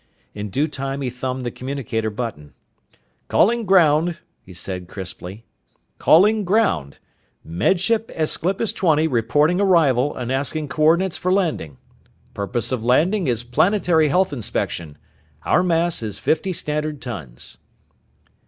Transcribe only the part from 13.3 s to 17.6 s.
planetary health inspection. Our mass is fifty standard tons."